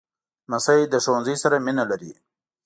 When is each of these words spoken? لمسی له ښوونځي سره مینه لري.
لمسی 0.47 0.81
له 0.91 0.97
ښوونځي 1.03 1.35
سره 1.43 1.63
مینه 1.65 1.83
لري. 1.91 2.13